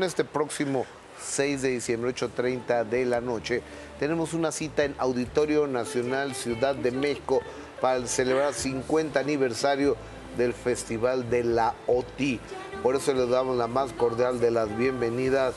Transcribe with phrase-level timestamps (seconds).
[0.00, 0.86] Este próximo
[1.20, 3.62] 6 de diciembre, 8.30 de la noche,
[4.00, 7.42] tenemos una cita en Auditorio Nacional Ciudad de México
[7.78, 9.98] para celebrar 50 aniversario
[10.38, 12.40] del Festival de la OTI.
[12.82, 15.54] Por eso les damos la más cordial de las bienvenidas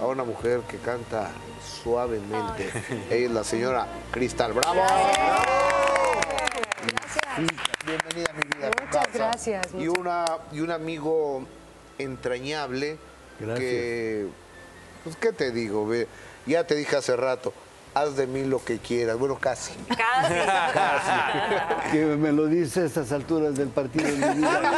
[0.00, 1.32] a una mujer que canta
[1.82, 2.70] suavemente.
[3.10, 4.80] Ella es la señora Cristal Bravo.
[7.84, 8.70] Bienvenida a mi vida.
[8.80, 9.66] Muchas gracias.
[9.76, 11.44] Y, una, y un amigo
[11.98, 12.96] entrañable
[13.38, 14.26] que,
[15.04, 15.86] pues, ¿qué te digo?
[15.86, 16.06] Ve?
[16.46, 17.52] Ya te dije hace rato,
[17.94, 19.18] haz de mí lo que quieras.
[19.18, 19.72] Bueno, casi.
[19.88, 20.34] Casi.
[20.74, 21.90] Casi.
[21.92, 24.60] Que me lo dice a estas alturas del partido de mi vida.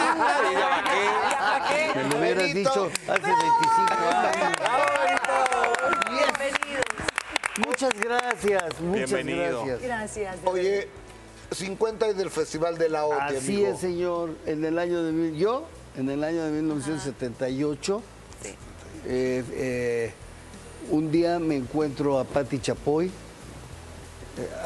[1.94, 2.70] Me lo hubieras Benito.
[2.70, 4.56] dicho hace 25 años.
[6.10, 6.84] Bienvenidos.
[7.66, 9.64] Muchas gracias, muchas Bienvenido.
[9.64, 9.82] gracias.
[9.82, 10.36] Gracias.
[10.44, 10.88] Oye,
[11.52, 13.68] 50 y del Festival de la OTI, Así amigo.
[13.74, 14.30] es, señor.
[14.46, 15.66] En el año de mil- yo,
[15.96, 18.02] en el año de 1978,
[19.06, 20.12] eh, eh,
[20.90, 23.10] un día me encuentro a Patti Chapoy, eh,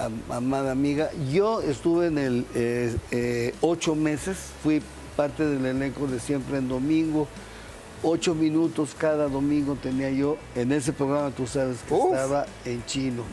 [0.00, 1.11] am- amada amiga.
[1.33, 4.83] Yo estuve en el eh, ocho meses, fui
[5.16, 7.28] parte del elenco de Siempre en Domingo.
[8.05, 12.12] Ocho minutos cada domingo tenía yo en ese programa, tú sabes que Uf.
[12.12, 13.25] estaba en chino.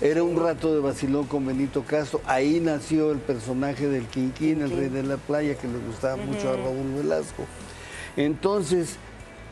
[0.00, 2.20] Era un rato de vacilón con Benito Castro.
[2.26, 6.48] Ahí nació el personaje del Quinquín, el rey de la playa, que le gustaba mucho
[6.50, 7.44] a Raúl Velasco.
[8.16, 8.96] Entonces,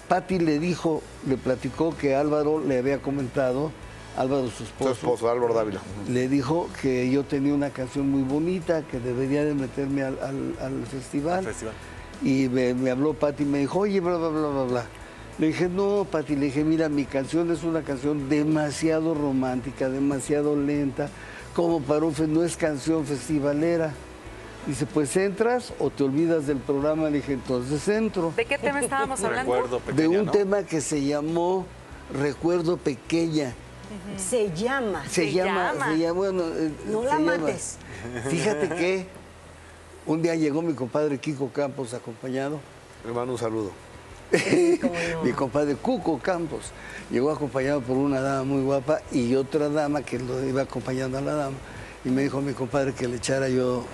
[0.08, 3.72] Patti le dijo, le platicó que Álvaro le había comentado,
[4.16, 5.80] Álvaro su Su esposo, esposo, Álvaro Dávila.
[6.08, 10.56] le dijo que yo tenía una canción muy bonita, que debería de meterme al, al-
[10.60, 11.44] al festival.
[11.44, 11.74] Festival.
[12.22, 14.84] Y me, me habló Pati y me dijo, oye, bla, bla, bla, bla, bla.
[15.38, 20.56] Le dije, no, Pati, le dije, mira, mi canción es una canción demasiado romántica, demasiado
[20.56, 21.10] lenta,
[21.54, 23.92] como para un no es canción festivalera.
[24.66, 27.08] Dice, pues entras o te olvidas del programa.
[27.08, 28.32] Le dije, entonces entro.
[28.36, 29.52] ¿De qué tema estábamos hablando?
[29.54, 30.32] Recuerdo De pequeño, un ¿no?
[30.32, 31.66] tema que se llamó
[32.12, 33.54] Recuerdo Pequeña.
[34.16, 35.04] Se llama.
[35.04, 35.86] Se, Se llama, llama.
[35.92, 37.38] se llama, bueno, eh, No se la llama.
[37.38, 37.76] mates.
[38.28, 39.06] Fíjate que
[40.06, 42.58] un día llegó mi compadre Kiko Campos acompañado.
[43.06, 43.70] Le mando un saludo.
[45.22, 46.72] Mi compadre Cuco Campos
[47.12, 51.20] llegó acompañado por una dama muy guapa y otra dama que lo iba acompañando a
[51.20, 51.56] la dama.
[52.04, 53.84] Y me dijo mi compadre que le echara yo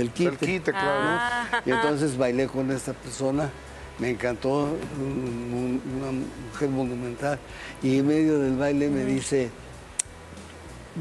[0.00, 0.30] el quite.
[0.30, 0.86] El quite, claro.
[1.04, 1.10] ¿no?
[1.20, 1.62] Ah.
[1.64, 3.50] Y entonces bailé con esta persona,
[3.98, 6.12] me encantó, un- un- una
[6.52, 7.38] mujer monumental.
[7.82, 9.50] Y en medio del baile me dice,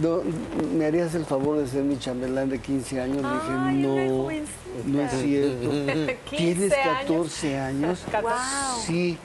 [0.01, 0.21] "No,
[0.75, 3.21] ¿me harías el favor de ser mi chambelán de 15 años?
[3.21, 4.57] Le dije, no, jovencita".
[4.85, 5.69] no es cierto.
[6.29, 6.97] 15 ¿Tienes años.
[6.99, 8.03] 14 años?
[8.21, 8.31] Wow.
[8.85, 9.17] Sí,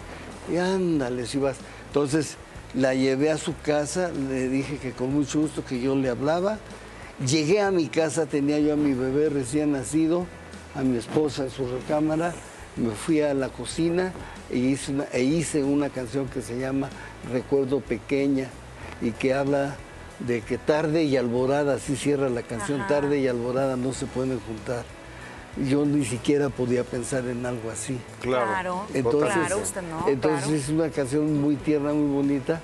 [0.52, 1.56] y ándale, si vas.
[1.88, 2.36] Entonces
[2.74, 6.58] la llevé a su casa, le dije que con mucho gusto que yo le hablaba.
[7.20, 10.26] Llegué a mi casa, tenía yo a mi bebé recién nacido,
[10.74, 12.32] a mi esposa en su recámara,
[12.76, 14.12] me fui a la cocina
[14.50, 16.88] e hice una, e hice una canción que se llama
[17.30, 18.48] Recuerdo Pequeña
[19.00, 19.76] y que habla
[20.20, 22.88] de que tarde y alborada, así cierra la canción, Ajá.
[22.88, 24.84] tarde y alborada no se pueden juntar.
[25.68, 27.98] Yo ni siquiera podía pensar en algo así.
[28.22, 28.86] Claro.
[28.94, 30.08] Entonces, claro, usted no.
[30.08, 30.56] entonces claro.
[30.56, 32.60] es una canción muy tierna, muy bonita.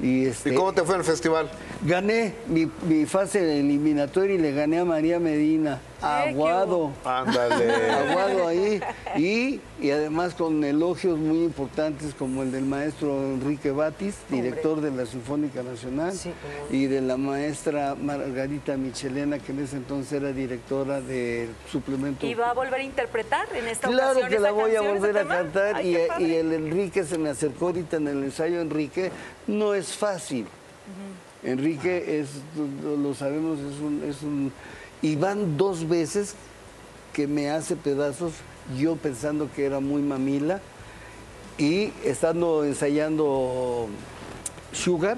[0.00, 1.50] Y, este, ¿Y cómo te fue en el festival?
[1.82, 5.74] gané mi, mi fase eliminatoria y le gané a María Medina.
[5.74, 6.92] Eh, ¿qué Aguado.
[7.04, 7.90] Ándale.
[7.90, 8.75] Aguado ahí.
[9.16, 14.90] Y, y además con elogios muy importantes como el del maestro Enrique Batis, director de
[14.90, 16.32] la Sinfónica Nacional, Sí,
[16.70, 22.26] y de la maestra Margarita Michelena, que en ese entonces era directora del suplemento.
[22.26, 24.98] ¿Y va a volver a interpretar en esta Claro ocasión que la voy a canción,
[24.98, 28.60] volver a cantar Ay, y, y el Enrique se me acercó ahorita en el ensayo
[28.60, 29.10] Enrique,
[29.46, 30.46] no es fácil.
[31.42, 32.28] Enrique es,
[32.82, 34.52] lo- lo sabemos, es un, es un...
[35.02, 36.34] Y van dos veces
[37.16, 38.34] que me hace pedazos,
[38.78, 40.60] yo pensando que era muy mamila,
[41.56, 43.86] y estando ensayando
[44.70, 45.16] Sugar,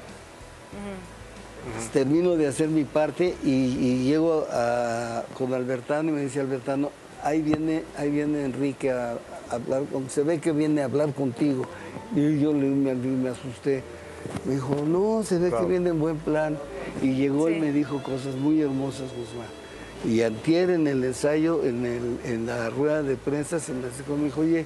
[1.93, 6.91] termino de hacer mi parte y, y llego a- con Albertano y me dice Albertano,
[7.25, 9.15] ahí viene, ahí viene Enrique a,
[9.51, 11.65] a hablar, con- se ve que viene a hablar contigo.
[12.15, 13.83] Y yo le, me, me asusté.
[14.45, 16.57] Me dijo, no, se ve que viene en buen plan.
[17.03, 17.55] Y llegó Sí.
[17.55, 19.49] y me dijo cosas muy hermosas, Guzmán.
[20.07, 24.15] Y antier en el ensayo, en, el- en la rueda de prensa, se me acercó
[24.15, 24.65] y me dijo, oye,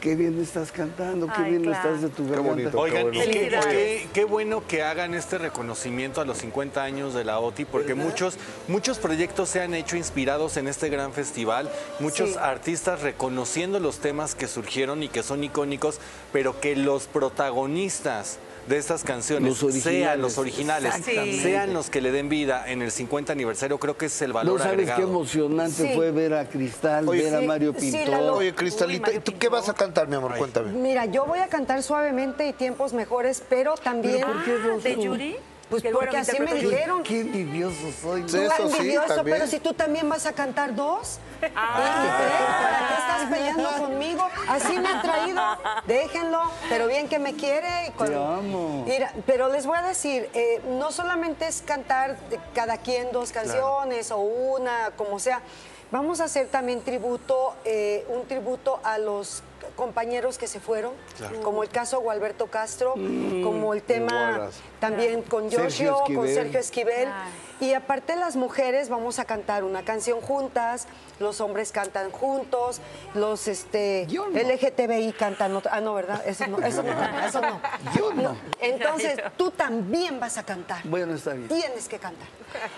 [0.00, 1.88] qué bien estás cantando, qué Ay, bien claro.
[1.88, 2.50] estás de tu garganta.
[2.52, 2.78] bonito.
[2.78, 3.18] Oigan, bueno.
[3.18, 3.66] qué, Felicidades.
[4.02, 7.94] qué- qué bueno que hagan este reconocimiento a los 50 años de la OTI, porque
[7.94, 8.36] muchos,
[8.68, 12.36] muchos proyectos se han hecho inspirados en este gran festival, muchos Sí.
[12.38, 15.98] artistas reconociendo los temas que surgieron y que son icónicos,
[16.32, 22.10] pero que los protagonistas de estas canciones Los sean los originales, sean los que le
[22.12, 25.08] den vida en el 50 aniversario, creo que es el No valor sabes qué agregado.
[25.08, 25.92] emocionante Sí.
[25.94, 28.08] fue ver a Cristal, Oye, ver a sí, Mario sí, Pintor.
[28.08, 28.36] Lalo.
[28.36, 30.36] Oye, Cristalita, ¿y tú qué vas a cantar, mi amor?
[30.36, 30.72] Cuéntame.
[30.72, 34.24] Mira, yo voy a cantar suavemente y tiempos mejores, pero también.
[34.24, 34.44] Ah,
[34.82, 35.36] ¿De Yuri?
[35.70, 37.02] Pues Que porque así me dijeron.
[37.02, 38.22] Qué envidioso soy.
[38.22, 38.28] ¿no?
[38.28, 38.36] Sí.
[38.36, 39.36] Tú Eso sí, envidioso, también.
[39.38, 41.18] pero si tú también vas a cantar dos.
[41.56, 42.18] Ah.
[42.62, 44.28] ¿Para qué estás peleando conmigo?
[44.48, 45.42] Así me ha traído.
[45.86, 47.88] Déjenlo, pero bien que me quiere.
[47.88, 48.84] y con- Te amo.
[48.86, 53.32] Mira, pero les voy a decir, eh, no solamente es cantar de cada quien dos
[53.32, 55.42] canciones o una, como sea.
[55.90, 59.42] Vamos a hacer también tributo, eh, un tributo a los
[59.76, 60.92] compañeros que se fueron,
[61.42, 64.50] como el caso Gualberto Castro, como el tema
[64.80, 66.28] también con Sergio Giorgio, con.
[66.28, 67.04] Sergio Esquivel.
[67.04, 67.46] Claro.
[67.58, 70.86] Y aparte las mujeres vamos a cantar una canción juntas,
[71.18, 72.80] los hombres cantan juntos,
[73.14, 74.26] los este no.
[74.28, 75.74] LGTBI cantan otra.
[75.74, 76.22] Ah, no, ¿verdad?
[76.26, 76.92] Eso no, eso no,
[77.26, 77.60] eso no.
[77.96, 78.36] Yo no.
[78.60, 80.80] Entonces, tú también vas a cantar.
[80.84, 81.48] Bueno, está bien.
[81.48, 82.28] Tienes que cantar.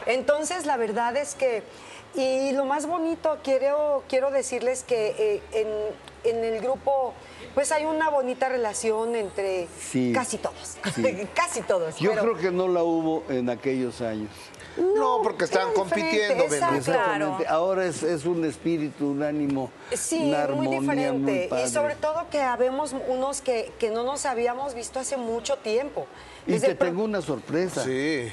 [0.06, 1.64] Entonces, la verdad es que,
[2.14, 5.68] y lo más bonito, quiero, quiero decirles que eh, en,
[6.30, 7.14] en el grupo,
[7.54, 10.12] pues hay una bonita relación entre Sí.
[10.14, 10.76] casi todos.
[10.94, 11.26] Sí.
[11.34, 11.96] casi todos.
[11.96, 14.30] Yo pero- creo que no la hubo en aquellos años.
[14.96, 16.76] No, porque estaban diferente, compitiendo, exacto.
[16.76, 17.46] Exactamente.
[17.48, 21.32] Ahora es, es un espíritu, un ánimo, Sí, una muy armonía diferente.
[21.32, 21.64] muy padre.
[21.64, 26.06] y sobre todo que habemos unos que, que no nos habíamos visto hace mucho tiempo.
[26.46, 27.82] Y Desde te el tengo una sorpresa.
[27.82, 28.28] Sí.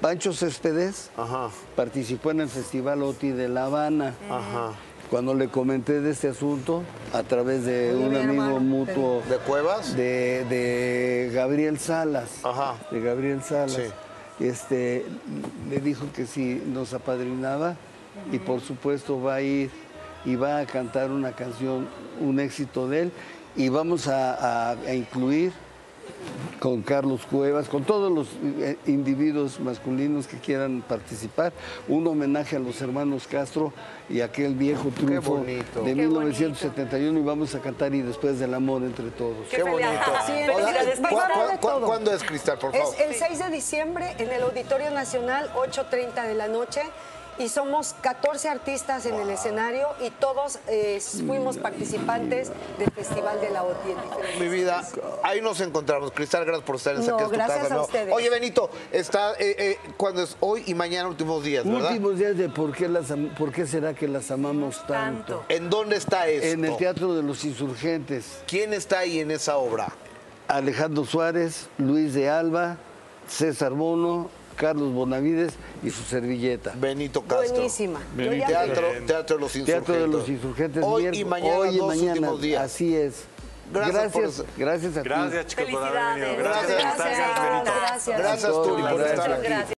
[0.00, 4.14] Pancho Céspedes Ajá, participó en el Festival OTI de La Habana.
[4.28, 4.72] ajá.
[5.10, 6.82] Cuando le comenté de este asunto,
[7.14, 9.96] a través de un mi amigo hermano, mutuo ¿De Cuevas?
[9.96, 12.74] de, de Gabriel Salas, Ajá.
[12.90, 13.72] de Gabriel Salas,
[14.38, 14.44] Sí.
[14.44, 15.06] este,
[15.70, 17.76] le dijo que si nos apadrinaba
[18.32, 19.70] y por supuesto va a ir
[20.26, 21.88] y va a cantar una canción,
[22.20, 23.12] un éxito de él
[23.56, 25.52] y vamos a, a- a incluir
[26.60, 28.26] con Carlos Cuevas, con todos los
[28.60, 31.52] eh, individuos masculinos que quieran participar,
[31.86, 33.72] un homenaje a los hermanos Castro
[34.08, 35.82] y aquel viejo triunfo bonito.
[35.82, 39.46] de Qué 1971 y vamos a cantar y después del amor entre todos.
[39.50, 39.88] Qué bonito.
[40.26, 41.86] Sí, Felicidades, va a ¿Cu- haber cu- de cu- todo.
[41.86, 42.94] ¿Cuándo es, Cristal, por favor?
[42.94, 46.80] Es el 6 de diciembre en el Auditorio Nacional, 8.30 de la noche.
[47.38, 53.50] Y somos 14 artistas en el escenario y todos eh, fuimos participantes del Festival de
[53.50, 53.94] la OTI.
[54.40, 54.82] Mi vida,
[55.22, 56.10] ahí nos encontramos.
[56.10, 57.74] Cristal, gracias por estar en No, tu gracias casa.
[57.74, 57.84] a ¿no?
[57.84, 58.12] ustedes.
[58.12, 60.36] Oye, Benito, está, eh, eh, ¿cuándo es?
[60.40, 61.90] Hoy y mañana, últimos días, ¿verdad?
[61.92, 63.06] Últimos días de por qué, las,
[63.38, 65.38] por qué será que las amamos tanto.
[65.38, 65.44] Tanto.
[65.48, 66.46] ¿En dónde está esto?
[66.46, 69.92] En el Teatro de los Insurgentes, ¿Quién está ahí en esa obra?
[70.48, 72.78] Alejandro Suárez, Luis de Alba,
[73.28, 76.72] César Bono, Carlos Bonavides y su servilleta.
[76.76, 77.54] Benito Castro.
[77.54, 78.00] Buenísima.
[78.16, 79.66] Ya- Teatro, Teatro de los Insurgentes.
[79.86, 80.84] Teatro de los Insurgentes.
[80.84, 82.62] Hoy y miércoles- mañana, hoy y dos mañana, últimos días.
[82.64, 83.24] Así es.
[83.72, 85.08] Gracias Gracias, por gracias, a ti.
[85.08, 86.42] Gracias, chicos, por haber venido.
[86.42, 86.68] Gracias.
[86.68, 87.64] Gracias.
[87.64, 88.18] Gracias.
[88.18, 89.10] Gracias, Turi, por gracias.
[89.18, 89.46] estar aquí.
[89.46, 89.72] Gracias.